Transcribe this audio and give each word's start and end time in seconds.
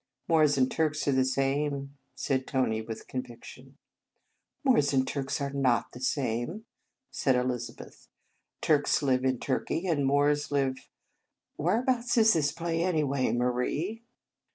"Moors 0.27 0.57
and 0.57 0.71
Turks 0.71 1.07
are 1.07 1.11
the 1.11 1.23
same," 1.23 1.95
said 2.15 2.47
Tony 2.47 2.81
with 2.81 3.07
conviction." 3.07 3.77
Moors 4.63 4.93
and 4.93 5.07
Turks 5.07 5.39
are 5.39 5.51
not 5.51 5.91
the 5.91 5.99
same," 5.99 6.65
said 7.11 7.35
Elizabeth." 7.35 8.07
Turks 8.63 9.03
live 9.03 9.23
in 9.23 9.37
Turkey, 9.37 9.85
and 9.85 10.07
Moors 10.07 10.49
live 10.51 10.89
Where 11.55 11.81
abouts 11.81 12.17
is 12.17 12.33
this 12.33 12.51
play, 12.51 12.81
anyway, 12.81 13.31
Marie 13.31 14.01